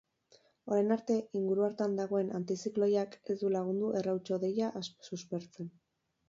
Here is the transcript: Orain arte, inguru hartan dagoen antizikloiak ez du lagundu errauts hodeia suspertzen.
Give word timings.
Orain 0.75 0.93
arte, 0.93 1.17
inguru 1.39 1.65
hartan 1.67 1.93
dagoen 1.99 2.31
antizikloiak 2.39 3.19
ez 3.35 3.37
du 3.43 3.53
lagundu 3.57 3.93
errauts 4.01 4.25
hodeia 4.39 4.73
suspertzen. 4.89 5.71